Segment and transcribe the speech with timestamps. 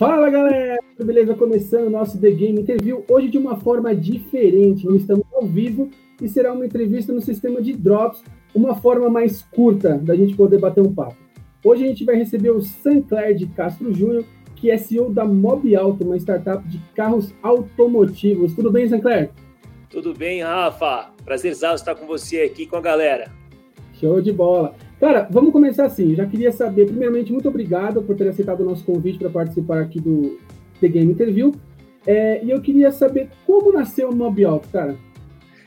[0.00, 1.34] Fala galera, beleza?
[1.34, 5.90] Começando o nosso The Game Interview, hoje de uma forma diferente, não estamos ao vivo
[6.22, 8.24] e será uma entrevista no sistema de Drops,
[8.54, 11.18] uma forma mais curta da gente poder bater um papo.
[11.62, 14.24] Hoje a gente vai receber o Sancler de Castro Júnior,
[14.56, 18.54] que é CEO da Mob Auto, uma startup de carros automotivos.
[18.54, 19.28] Tudo bem, Sancler?
[19.90, 21.10] Tudo bem, Rafa.
[21.26, 23.30] Prazer estar com você aqui com a galera.
[23.92, 24.74] Show de bola.
[25.00, 26.14] Cara, vamos começar assim.
[26.14, 29.98] Já queria saber, primeiramente, muito obrigado por ter aceitado o nosso convite para participar aqui
[29.98, 30.38] do
[30.78, 31.54] The Game Interview.
[32.06, 34.96] É, e eu queria saber como nasceu o Mob Alto, cara.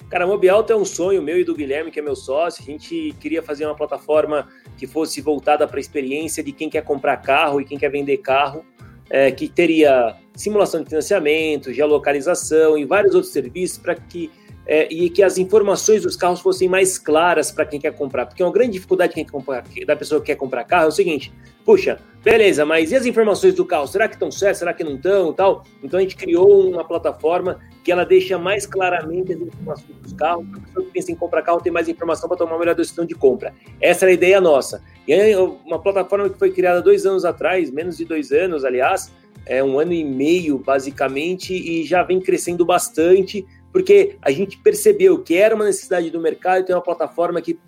[0.08, 2.61] Cara, Mob Alto é um sonho meu e do Guilherme, que é meu sócio.
[2.61, 6.84] A gente queria fazer uma plataforma que fosse voltada para a experiência de quem quer
[6.84, 8.63] comprar carro e quem quer vender carro,
[9.09, 14.30] é, que teria simulação de financiamento, geolocalização e vários outros serviços para que
[14.66, 18.26] é, e que as informações dos carros fossem mais claras para quem quer comprar.
[18.26, 21.34] Porque uma grande dificuldade quem comprar, da pessoa que quer comprar carro é o seguinte:
[21.66, 23.88] puxa, beleza, mas e as informações do carro?
[23.88, 24.59] Será que estão certas?
[24.59, 25.34] Será que não estão?
[25.34, 25.64] Tal?
[25.84, 30.47] Então a gente criou uma plataforma que ela deixa mais claramente as informações dos carros,
[30.47, 32.75] para a pessoa que pensa em comprar carro ter mais informação para tomar uma melhor
[32.75, 33.53] decisão de compra.
[33.81, 34.81] Essa era a ideia nossa.
[35.06, 39.11] E é uma plataforma que foi criada dois anos atrás, menos de dois anos, aliás,
[39.45, 45.17] é um ano e meio basicamente, e já vem crescendo bastante porque a gente percebeu
[45.23, 47.59] que era uma necessidade do mercado ter uma plataforma que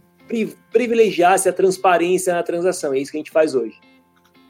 [0.71, 2.93] privilegiasse a transparência na transação.
[2.93, 3.75] É isso que a gente faz hoje.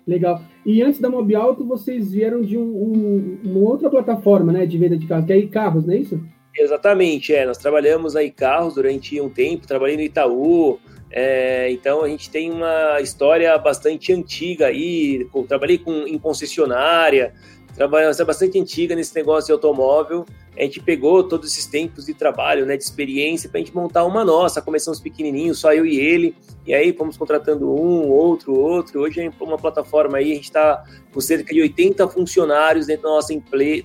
[0.06, 0.42] Legal.
[0.66, 4.78] E antes da Mob Auto, vocês vieram de um, um, uma outra plataforma né, de
[4.78, 6.22] venda de carros, que é iCarros, não é isso?
[6.56, 7.46] Exatamente, é.
[7.46, 10.80] Nós trabalhamos aí carros durante um tempo, trabalhei no Itaú,
[11.12, 17.34] é, então a gente tem uma história bastante antiga aí, trabalhei com, em concessionária,
[17.76, 20.26] trabalhamos é bastante antiga nesse negócio de automóvel,
[20.58, 24.06] a gente pegou todos esses tempos de trabalho, né, de experiência, para a gente montar
[24.06, 24.62] uma nossa.
[24.62, 26.34] Começamos pequenininho, só eu e ele,
[26.66, 29.02] e aí fomos contratando um, outro, outro.
[29.02, 30.84] Hoje é uma plataforma aí, a gente está
[31.14, 33.34] com cerca de 80 funcionários dentro da nossa,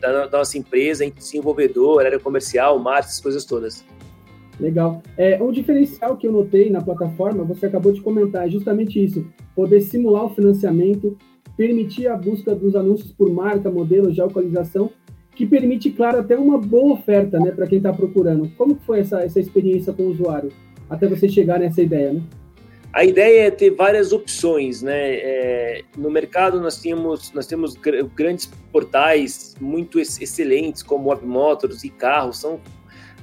[0.01, 3.85] da, nossa empresa, entre desenvolvedor, área comercial, marketing, coisas todas.
[4.61, 5.03] Legal.
[5.17, 9.27] É, um diferencial que eu notei na plataforma, você acabou de comentar, é justamente isso:
[9.57, 11.17] poder simular o financiamento,
[11.57, 14.91] permitir a busca dos anúncios por marca, modelo, geolocalização
[15.35, 18.51] que permite, claro, até uma boa oferta né, para quem está procurando.
[18.59, 20.53] Como foi essa, essa experiência com o usuário,
[20.89, 22.13] até você chegar nessa ideia?
[22.13, 22.21] Né?
[22.93, 25.15] A ideia é ter várias opções, né?
[25.15, 27.75] É, no mercado nós temos nós temos
[28.17, 32.61] grandes portais muito excelentes como Web Motors e Carros, são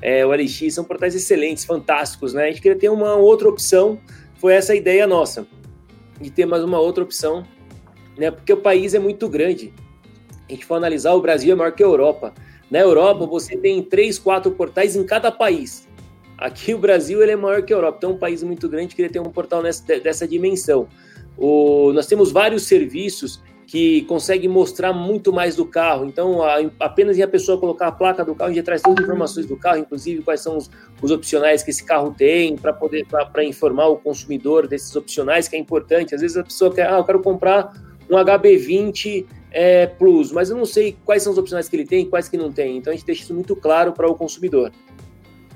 [0.02, 2.46] é, o LX, são portais excelentes, fantásticos, né?
[2.46, 4.00] A gente queria ter uma outra opção,
[4.36, 5.48] foi essa a ideia nossa,
[6.20, 7.46] de ter mais uma outra opção,
[8.18, 8.32] né?
[8.32, 9.74] Porque o país é muito grande
[10.50, 12.34] a gente for analisar, o Brasil é maior que a Europa.
[12.72, 15.88] Na Europa, você tem três, quatro portais em cada país.
[16.38, 18.96] Aqui o Brasil ele é maior que a Europa, então é um país muito grande,
[18.96, 20.88] queria ter um portal nessa, dessa dimensão.
[21.38, 26.06] O, nós temos vários serviços que conseguem mostrar muito mais do carro.
[26.06, 29.00] Então, a, apenas em a pessoa colocar a placa do carro, a gente traz todas
[29.00, 32.72] as informações do carro, inclusive quais são os, os opcionais que esse carro tem, para
[32.72, 36.16] poder para informar o consumidor desses opcionais, que é importante.
[36.16, 37.74] Às vezes a pessoa quer, ah, eu quero comprar
[38.10, 42.04] um HB20 é, Plus, mas eu não sei quais são os opcionais que ele tem
[42.04, 42.78] e quais que não tem.
[42.78, 44.72] Então a gente deixa isso muito claro para o consumidor.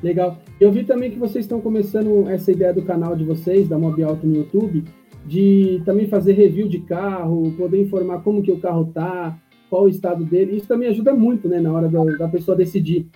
[0.03, 0.37] Legal.
[0.59, 4.03] Eu vi também que vocês estão começando essa ideia do canal de vocês, da Mob
[4.03, 4.83] Auto no YouTube,
[5.25, 9.37] de também fazer review de carro, poder informar como que o carro tá,
[9.69, 10.57] qual o estado dele.
[10.57, 13.07] Isso também ajuda muito, né, na hora da, da pessoa decidir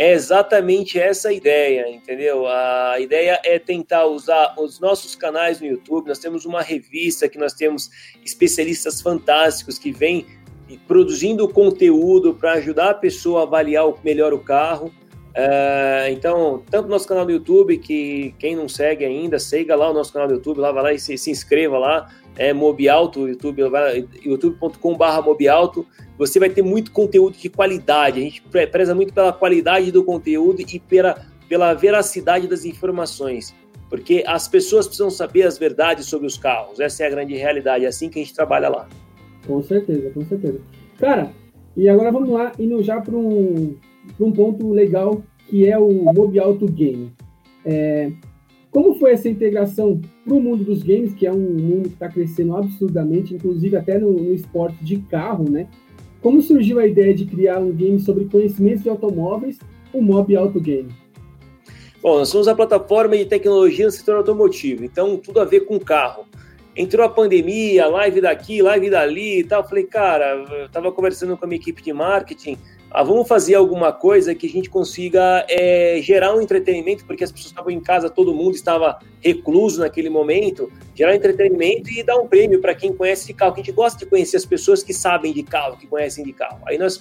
[0.00, 2.46] é exatamente essa a ideia, entendeu?
[2.46, 6.08] A ideia é tentar usar os nossos canais no YouTube.
[6.08, 7.90] Nós temos uma revista que nós temos
[8.24, 10.24] especialistas fantásticos que vêm
[10.88, 14.90] produzindo conteúdo para ajudar a pessoa a avaliar melhor o carro.
[15.30, 19.90] Uh, então, tanto no nosso canal do YouTube, que quem não segue ainda, siga lá
[19.90, 23.28] o nosso canal do YouTube, lá vai lá e se, se inscreva lá, é Mobialto,
[23.28, 23.62] YouTube,
[24.24, 25.86] youtube.com.br Mobialto,
[26.18, 28.20] você vai ter muito conteúdo de qualidade.
[28.20, 33.54] A gente preza muito pela qualidade do conteúdo e pela, pela veracidade das informações.
[33.88, 36.78] Porque as pessoas precisam saber as verdades sobre os carros.
[36.78, 37.84] Essa é a grande realidade.
[37.84, 38.88] É assim que a gente trabalha lá.
[39.46, 40.60] Com certeza, com certeza.
[40.98, 41.32] Cara,
[41.76, 43.74] e agora vamos lá, indo já para um,
[44.18, 47.12] um ponto legal, que é o Mob Auto Game.
[47.64, 48.10] É,
[48.70, 52.08] como foi essa integração para o mundo dos games, que é um mundo que está
[52.08, 55.66] crescendo absurdamente, inclusive até no, no esporte de carro, né?
[56.22, 59.58] Como surgiu a ideia de criar um game sobre conhecimentos de automóveis,
[59.92, 60.88] o Mob Auto Game?
[62.02, 65.78] Bom, nós somos a plataforma de tecnologia no setor automotivo, então tudo a ver com
[65.78, 66.24] carro.
[66.76, 69.66] Entrou a pandemia, live daqui, live dali e tal.
[69.68, 72.56] Falei, cara, eu tava conversando com a minha equipe de marketing,
[72.90, 77.30] ah, vamos fazer alguma coisa que a gente consiga é, gerar um entretenimento, porque as
[77.30, 82.26] pessoas estavam em casa, todo mundo estava recluso naquele momento, gerar entretenimento e dar um
[82.26, 84.92] prêmio para quem conhece de carro, que a gente gosta de conhecer as pessoas que
[84.92, 86.58] sabem de carro, que conhecem de carro.
[86.66, 87.00] Aí nós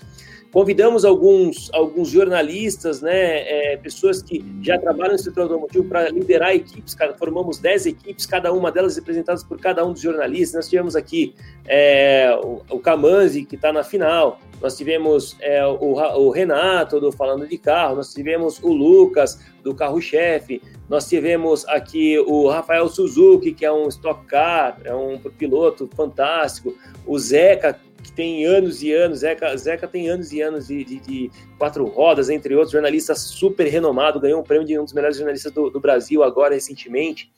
[0.52, 6.54] convidamos alguns, alguns jornalistas, né, é, pessoas que já trabalham no setor automotivo para liderar
[6.54, 10.56] equipes, formamos 10 equipes, cada uma delas representadas por cada um dos jornalistas.
[10.56, 11.34] Nós tivemos aqui
[11.68, 17.48] é, o, o que está na final, nós tivemos é, o, o, Renato do Falando
[17.48, 23.66] de Carro, nós tivemos o Lucas do Carro-Chefe, nós tivemos aqui o Rafael Suzuki, que
[23.66, 26.76] é um Stock Car, é um piloto fantástico,
[27.06, 31.00] o Zeca, que tem anos e anos, Zeca, Zeca tem anos e anos de, de,
[31.00, 35.18] de quatro rodas, entre outros, jornalista super renomado, ganhou um prêmio de um dos melhores
[35.18, 37.32] jornalistas do, do Brasil agora recentemente.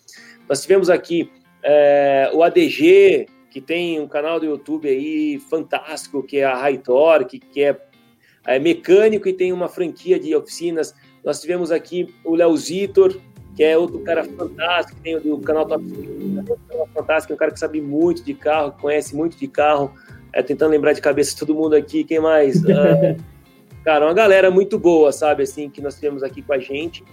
[0.48, 1.32] Nós tivemos aqui
[1.64, 6.78] é, o ADG, que tem um canal do YouTube aí fantástico, que é a High
[6.78, 7.78] Torque, que é,
[8.48, 10.96] é, mecânico e tem uma franquia de oficinas.
[11.24, 13.14] Nós tivemos aqui o Léo Zitor,
[13.54, 15.84] que é outro cara fantástico, que tem do canal Top
[16.94, 19.94] fantástico, é um cara que sabe muito de carro, conhece muito de carro.
[20.34, 22.64] É, tentando lembrar de cabeça todo mundo aqui, quem mais?
[22.64, 23.22] Uh,
[23.84, 27.04] cara, uma galera muito boa, sabe, assim, que nós temos aqui com a gente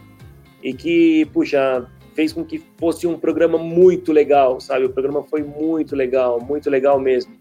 [0.63, 1.85] e que, puxa,
[2.19, 4.87] fez com que fosse um programa muito legal, sabe?
[4.87, 7.33] O programa foi muito legal, muito legal mesmo.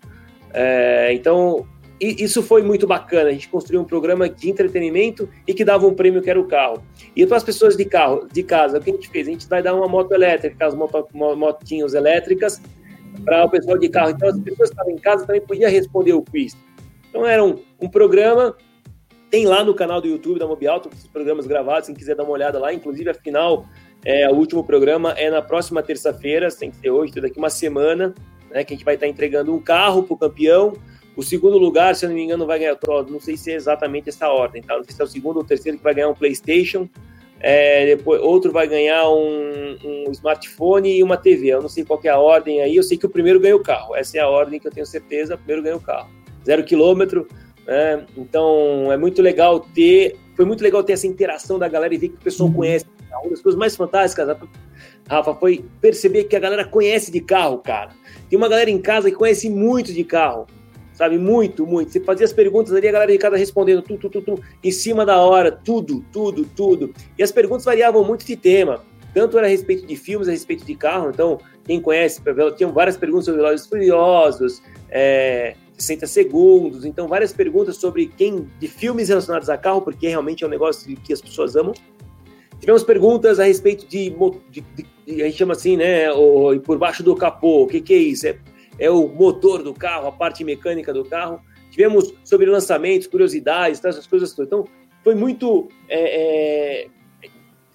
[0.53, 1.65] É, então,
[1.99, 3.29] isso foi muito bacana.
[3.29, 6.45] A gente construiu um programa de entretenimento e que dava um prêmio que era o
[6.45, 6.83] carro.
[7.15, 9.27] E para as pessoas de carro, de casa, o que a gente fez?
[9.27, 10.75] A gente vai dar uma moto elétrica, aquelas
[11.35, 12.61] motinhas elétricas,
[13.25, 14.11] para o pessoal de carro.
[14.11, 16.55] Então, as pessoas que estavam em casa também podiam responder o quiz.
[17.09, 18.55] Então, era um, um programa
[19.29, 22.31] tem lá no canal do YouTube da Mobialto os programas gravados, quem quiser dar uma
[22.31, 23.65] olhada lá, inclusive a final
[24.07, 28.15] é, o último programa é na próxima terça-feira, tem que ser hoje, daqui uma semana,
[28.49, 30.71] né, que a gente vai estar entregando um carro para o campeão.
[31.13, 32.77] O segundo lugar, se eu não me engano, vai ganhar,
[33.09, 34.77] não sei se é exatamente essa ordem, tá?
[34.77, 36.87] Não sei se é o segundo ou o terceiro que vai ganhar um PlayStation.
[37.41, 41.47] É, depois, outro vai ganhar um, um, smartphone e uma TV.
[41.47, 42.77] Eu não sei qual é a ordem aí.
[42.77, 43.93] Eu sei que o primeiro ganha o carro.
[43.93, 45.35] Essa é a ordem que eu tenho certeza.
[45.35, 46.09] O primeiro ganha o carro.
[46.45, 47.27] Zero quilômetro.
[47.65, 48.05] Né?
[48.15, 50.15] Então é muito legal ter.
[50.33, 52.55] Foi muito legal ter essa interação da galera e ver que o pessoal uhum.
[52.55, 54.37] conhece uma das coisas mais fantásticas,
[55.09, 57.91] Rafa, foi perceber que a galera conhece de carro, cara.
[58.29, 60.45] Tem uma galera em casa que conhece muito de carro,
[60.93, 61.17] sabe?
[61.17, 61.91] Muito, muito.
[61.91, 65.05] Você fazia as perguntas ali, a galera de casa respondendo tudo, tudo, tudo, em cima
[65.05, 66.93] da hora, tudo, tudo, tudo.
[67.17, 68.83] E as perguntas variavam muito de tema.
[69.13, 71.09] Tanto era a respeito de filmes, a respeito de carro.
[71.09, 72.21] Então, quem conhece,
[72.55, 76.85] tinham várias perguntas sobre Velozes Furiosos, é, 60 segundos.
[76.85, 80.95] Então, várias perguntas sobre quem de filmes relacionados a carro, porque realmente é um negócio
[80.97, 81.73] que as pessoas amam.
[82.67, 84.13] Tivemos perguntas a respeito de,
[84.51, 84.61] de,
[85.05, 87.97] de, a gente chama assim, né, o, por baixo do capô, o que, que é
[87.97, 88.27] isso?
[88.27, 88.37] É,
[88.77, 91.39] é o motor do carro, a parte mecânica do carro.
[91.71, 94.49] Tivemos sobre lançamentos, curiosidades, essas coisas todas.
[94.49, 94.67] Então,
[95.01, 96.87] foi muito, é, é,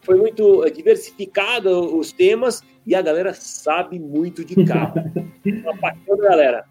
[0.03, 5.11] foi muito diversificado os temas e a galera sabe muito de carro.
[5.65, 6.65] Uma paixão da galera.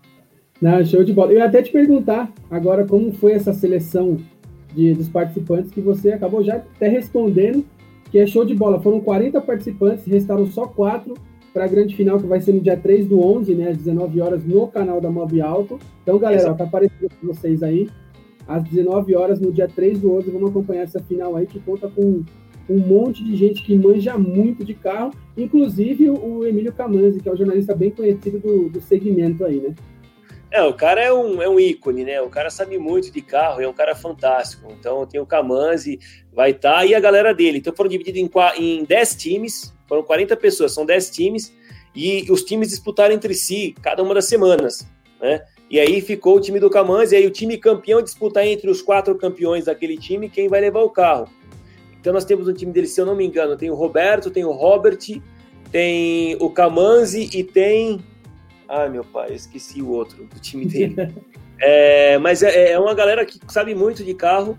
[0.62, 1.32] Não, show de bola.
[1.32, 4.18] Eu ia até te perguntar agora como foi essa seleção
[4.76, 7.66] de, dos participantes que você acabou já até respondendo,
[8.12, 8.80] que é show de bola.
[8.82, 11.14] Foram 40 participantes, restaram só quatro
[11.54, 14.22] para a grande final, que vai ser no dia 3 do 11, né, às 19
[14.22, 15.80] horas, no canal da Mob Alto.
[16.04, 17.90] Então, galera, ó, tá aparecendo para vocês aí,
[18.48, 21.90] às 19 horas, no dia 3 do 11, vamos acompanhar essa final aí, que conta
[21.90, 22.24] com
[22.70, 27.34] um monte de gente que manja muito de carro, inclusive o Emílio Camanzi, que é
[27.34, 29.76] um jornalista bem conhecido do, do segmento aí, né?
[30.52, 32.22] É, o cara é um, é um ícone, né?
[32.22, 34.68] O cara sabe muito de carro, é um cara fantástico.
[34.78, 35.98] Então tem o Camanzi,
[36.34, 37.60] vai estar, tá, e a galera dele.
[37.60, 38.30] Então foram divididos em,
[38.60, 41.54] em 10 times, foram 40 pessoas, são 10 times,
[41.96, 44.86] e os times disputaram entre si cada uma das semanas,
[45.22, 45.46] né?
[45.70, 48.82] E aí ficou o time do Camanzi, e aí o time campeão disputar entre os
[48.82, 51.30] quatro campeões daquele time quem vai levar o carro.
[51.98, 54.44] Então nós temos um time dele, se eu não me engano, tem o Roberto, tem
[54.44, 55.00] o Robert,
[55.72, 58.02] tem o Camanzi e tem
[58.74, 60.96] Ai, meu pai, esqueci o outro do time dele.
[61.60, 64.58] é, mas é, é, uma galera que sabe muito de carro,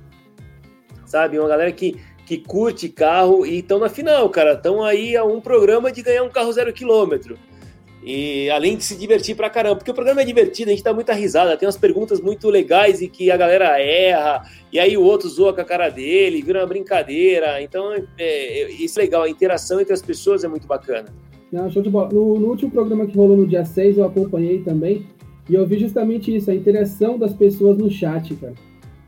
[1.06, 1.38] sabe?
[1.38, 4.52] Uma galera que, que curte carro e estão na final, cara.
[4.52, 7.38] Estão aí a um programa de ganhar um carro zero quilômetro.
[8.04, 10.92] E além de se divertir pra caramba, porque o programa é divertido, a gente dá
[10.92, 15.02] muita risada, tem umas perguntas muito legais e que a galera erra, e aí o
[15.02, 17.62] outro zoa com a cara dele, vira uma brincadeira.
[17.62, 21.14] Então, é, é, isso é legal, a interação entre as pessoas é muito bacana.
[21.52, 22.08] Não, show de bola.
[22.10, 25.06] No, no, último programa que rolou no dia 6, eu acompanhei também,
[25.48, 28.54] e eu vi justamente isso, a interação das pessoas no chat, cara.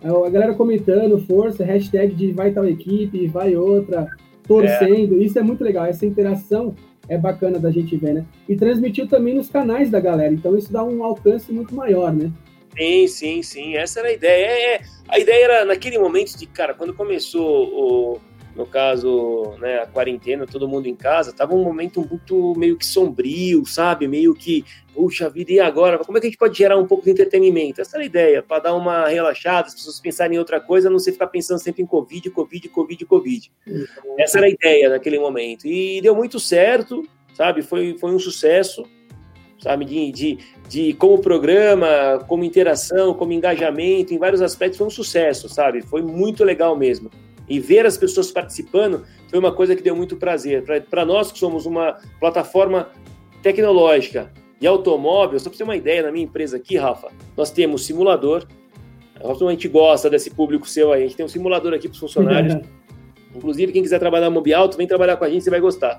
[0.03, 4.07] A galera comentando, força, hashtag de vai tal equipe, vai outra,
[4.47, 5.15] torcendo.
[5.15, 5.25] É.
[5.25, 6.75] Isso é muito legal, essa interação
[7.09, 8.27] é bacana da gente ver, né?
[8.47, 12.31] E transmitiu também nos canais da galera, então isso dá um alcance muito maior, né?
[12.77, 13.77] Sim, sim, sim.
[13.77, 14.47] Essa era a ideia.
[14.47, 18.21] É, é, a ideia era, naquele momento de, cara, quando começou o,
[18.55, 22.87] no caso, né, a quarentena, todo mundo em casa, tava um momento muito meio que
[22.87, 24.07] sombrio, sabe?
[24.07, 25.99] Meio que, puxa vida, e agora?
[25.99, 27.81] Como é que a gente pode gerar um pouco de entretenimento?
[27.81, 30.99] Essa era a ideia, para dar uma relaxada, as pessoas pensarem em outra coisa, não
[30.99, 33.53] você ficar pensando sempre em Covid, Covid, Covid, Covid.
[34.19, 35.67] Essa era a ideia naquele momento.
[35.67, 37.03] E deu muito certo,
[37.35, 37.61] sabe?
[37.63, 38.85] Foi, foi um sucesso
[39.61, 39.87] sabe?
[39.87, 45.49] De, de, de como programa, como interação, como engajamento, em vários aspectos foi um sucesso,
[45.49, 45.81] sabe?
[45.81, 47.11] Foi muito legal mesmo.
[47.49, 50.65] E ver as pessoas participando foi uma coisa que deu muito prazer.
[50.89, 52.89] Para nós que somos uma plataforma
[53.43, 57.51] tecnológica de automóvel, só para você ter uma ideia, na minha empresa aqui, Rafa, nós
[57.51, 58.47] temos simulador.
[59.23, 61.03] A gente gosta desse público seu aí.
[61.03, 62.57] A gente tem um simulador aqui para os funcionários.
[63.35, 65.99] Inclusive, quem quiser trabalhar no Mobi Alto, vem trabalhar com a gente, você vai gostar.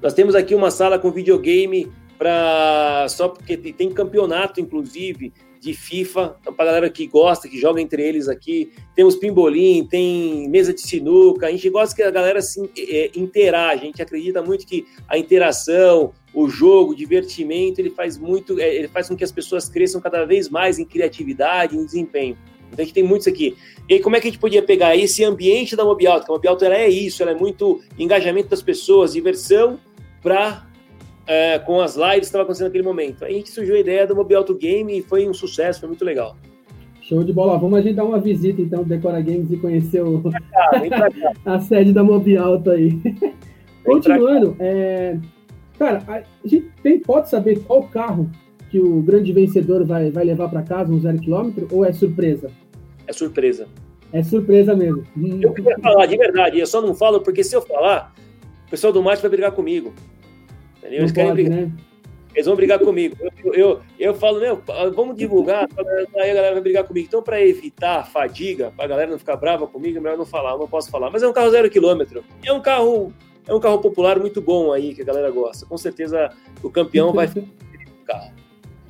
[0.00, 6.36] Nós temos aqui uma sala com videogame para só porque tem campeonato, inclusive, de FIFA,
[6.40, 10.80] então para galera que gosta, que joga entre eles aqui, temos pimbolim, tem mesa de
[10.80, 14.86] sinuca, a gente gosta que a galera se é, interage, a gente acredita muito que
[15.08, 19.32] a interação, o jogo, o divertimento, ele faz muito, é, ele faz com que as
[19.32, 22.36] pessoas cresçam cada vez mais em criatividade, em desempenho.
[22.70, 23.56] Então a gente tem muito isso aqui.
[23.88, 26.26] E como é que a gente podia pegar esse ambiente da Mobialto?
[26.26, 29.80] Que a Mobialto é isso, ela é muito engajamento das pessoas, diversão
[30.22, 30.67] para
[31.28, 33.22] é, com as lives que estava acontecendo naquele momento.
[33.22, 36.04] Aí gente surgiu a ideia do Mobile Auto Game e foi um sucesso, foi muito
[36.04, 36.34] legal.
[37.02, 37.58] Show de bola.
[37.58, 40.22] Vamos a gente dar uma visita então do Decora Games e conhecer o...
[41.44, 42.98] a sede da Mobile Auto aí.
[43.84, 45.18] Continuando, é...
[45.78, 48.30] cara, a gente tem, pode saber qual carro
[48.70, 52.50] que o grande vencedor vai, vai levar para casa, um zero quilômetro, ou é surpresa?
[53.06, 53.66] É surpresa.
[54.12, 55.04] É surpresa mesmo.
[55.40, 58.14] Eu queria falar de verdade, eu só não falo porque se eu falar,
[58.66, 59.94] o pessoal do marketing vai brigar comigo.
[60.78, 61.00] Entendeu?
[61.00, 61.72] Eles, pode, brigar, né?
[62.34, 63.16] eles vão brigar comigo.
[63.44, 64.62] Eu, eu, eu falo, meu,
[64.94, 65.68] vamos divulgar,
[66.16, 67.06] aí a galera vai brigar comigo.
[67.08, 70.52] Então, para evitar fadiga, para a galera não ficar brava comigo, é melhor não falar,
[70.52, 71.10] eu não posso falar.
[71.10, 72.24] Mas é um carro zero quilômetro.
[72.44, 73.12] É um carro,
[73.46, 75.66] é um carro popular muito bom aí, que a galera gosta.
[75.66, 76.30] Com certeza
[76.62, 78.32] o campeão vai ficar o carro.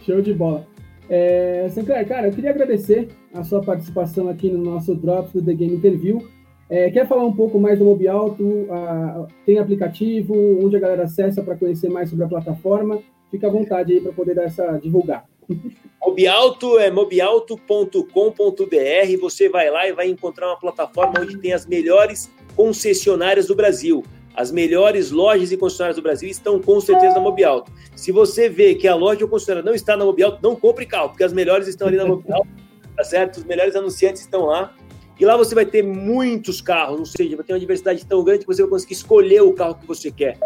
[0.04, 0.66] Show de bola.
[1.09, 5.54] É, Sinclair, cara, eu queria agradecer a sua participação aqui no nosso Drops do The
[5.54, 6.28] Game Interview.
[6.70, 8.66] É, quer falar um pouco mais do Mobialto?
[8.70, 13.00] Ah, tem aplicativo, onde a galera acessa para conhecer mais sobre a plataforma?
[13.30, 15.25] Fica à vontade aí para poder dar essa divulgar.
[16.00, 19.20] Mobialto é mobialto.com.br.
[19.20, 24.04] Você vai lá e vai encontrar uma plataforma onde tem as melhores concessionárias do Brasil.
[24.34, 27.72] As melhores lojas e concessionárias do Brasil estão com certeza na Mobialto.
[27.96, 31.08] Se você vê que a loja ou concessionária não está na Mobialto, não compre carro,
[31.08, 32.48] porque as melhores estão ali na Mobialto,
[32.96, 33.38] tá certo?
[33.38, 34.75] Os melhores anunciantes estão lá.
[35.20, 38.40] E lá você vai ter muitos carros, ou seja, vai ter uma diversidade tão grande
[38.40, 40.38] que você vai conseguir escolher o carro que você quer,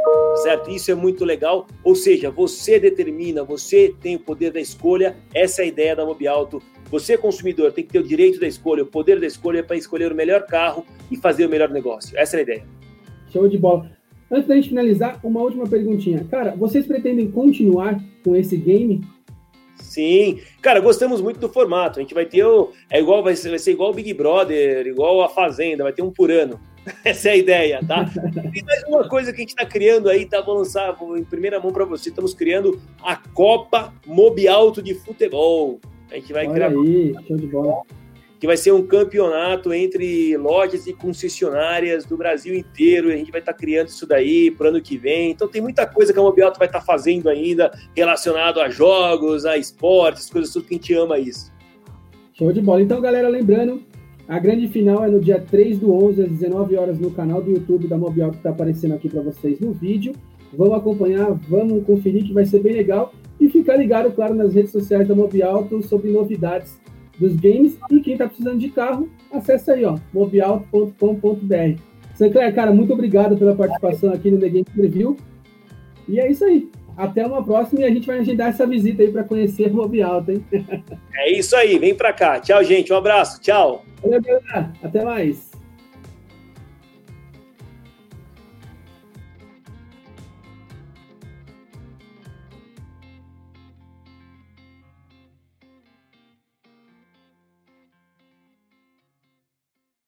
[0.43, 0.71] certo?
[0.71, 1.67] Isso é muito legal.
[1.85, 5.14] Ou seja, você determina, você tem o poder da escolha.
[5.35, 6.62] Essa é a ideia da Mobialto.
[6.91, 10.11] Você, consumidor, tem que ter o direito da escolha, o poder da escolha para escolher
[10.11, 12.17] o melhor carro e fazer o melhor negócio.
[12.19, 12.64] Essa é a ideia.
[13.31, 13.91] Show de bola.
[14.31, 16.26] Antes da gente finalizar, uma última perguntinha.
[16.31, 19.02] Cara, vocês pretendem continuar com esse game
[19.93, 21.99] Sim, cara, gostamos muito do formato.
[21.99, 22.73] A gente vai ter o.
[22.89, 26.01] É igual, vai ser, vai ser igual o Big Brother, igual a Fazenda, vai ter
[26.01, 26.59] um por ano.
[27.05, 28.11] Essa é a ideia, tá?
[28.55, 30.41] E mais uma coisa que a gente está criando aí, tá?
[30.41, 32.09] Vou lançar em primeira mão para você.
[32.09, 35.79] Estamos criando a Copa Mobi Alto de Futebol.
[36.11, 36.69] A gente vai Olha criar.
[36.69, 37.83] Aí, show de bola
[38.43, 43.09] que vai ser um campeonato entre lojas e concessionárias do Brasil inteiro.
[43.09, 45.31] E a gente vai estar tá criando isso daí para o ano que vem.
[45.31, 49.47] Então tem muita coisa que a Mobiauto vai estar tá fazendo ainda relacionado a jogos,
[49.47, 51.53] a esportes, coisas tudo que a gente ama isso.
[52.33, 52.83] Show de bola.
[52.83, 53.85] Então, galera, lembrando,
[54.27, 57.53] a grande final é no dia 3 do 11, às 19 horas, no canal do
[57.53, 60.15] YouTube da Mobiauto, que está aparecendo aqui para vocês no vídeo.
[60.53, 63.15] Vamos acompanhar, vamos conferir que vai ser bem legal.
[63.39, 66.83] E ficar ligado, claro, nas redes sociais da Mobiauto sobre novidades
[67.23, 67.79] dos games.
[67.91, 71.81] E quem está precisando de carro, acessa aí, ó, mobialto.com.br.
[72.14, 75.17] Sinclair, cara, muito obrigado pela participação aqui no The Game Review.
[76.09, 76.69] E é isso aí.
[76.97, 80.45] Até uma próxima e a gente vai agendar essa visita aí para conhecer Mobialto, hein?
[81.14, 82.38] É isso aí, vem para cá.
[82.41, 82.93] Tchau, gente.
[82.93, 83.41] Um abraço.
[83.41, 83.85] Tchau.
[84.02, 84.73] Valeu, galera.
[84.83, 85.52] Até mais.